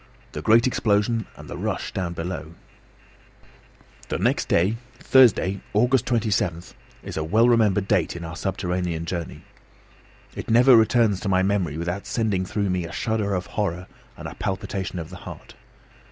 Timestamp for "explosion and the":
0.65-1.59